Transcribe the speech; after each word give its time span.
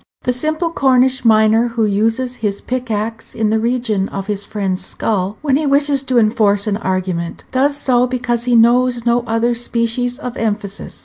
The 0.23 0.33
simple 0.33 0.71
Cornish 0.71 1.23
miner 1.23 1.67
who 1.67 1.85
uses 1.85 2.37
his 2.37 2.59
pickaxe 2.59 3.35
in 3.35 3.51
the 3.51 3.59
region 3.59 4.09
of 4.09 4.25
his 4.25 4.45
friend's 4.45 4.83
skull 4.83 5.37
when 5.43 5.57
he 5.57 5.67
wishes 5.67 6.01
to 6.09 6.17
enforce 6.17 6.65
an 6.65 6.77
argument, 6.77 7.43
does 7.51 7.77
so 7.77 8.07
because 8.07 8.45
he 8.45 8.55
knows 8.55 9.05
no 9.05 9.21
other 9.27 9.53
species 9.53 10.17
of 10.17 10.37
emphasis. 10.37 10.99